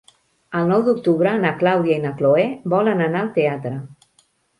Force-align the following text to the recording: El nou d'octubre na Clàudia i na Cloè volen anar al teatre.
El 0.59 0.69
nou 0.69 0.85
d'octubre 0.85 1.33
na 1.43 1.51
Clàudia 1.59 1.97
i 1.99 2.03
na 2.05 2.13
Cloè 2.21 2.47
volen 2.75 3.05
anar 3.09 3.21
al 3.21 3.29
teatre. 3.37 3.75